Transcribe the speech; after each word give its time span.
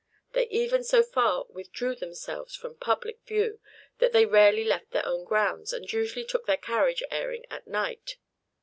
They 0.31 0.47
even 0.47 0.83
so 0.83 1.03
far 1.03 1.45
withdrew 1.47 1.93
themselves 1.93 2.55
from 2.55 2.73
public 2.75 3.21
view 3.27 3.59
that 3.99 4.13
they 4.13 4.25
rarely 4.25 4.63
left 4.63 4.89
their 4.89 5.05
own 5.05 5.25
grounds, 5.25 5.73
and 5.73 5.93
usually 5.93 6.25
took 6.25 6.47
their 6.47 6.57
carriage 6.57 7.03
airing 7.11 7.45
at 7.51 7.67
night. 7.67 8.17